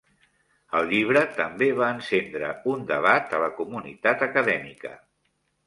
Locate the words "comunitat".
3.63-4.27